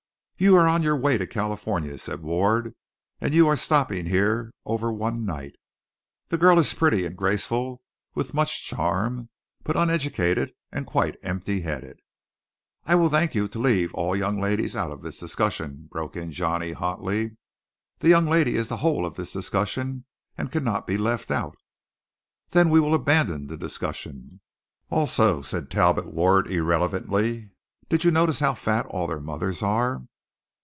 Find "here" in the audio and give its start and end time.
4.07-4.51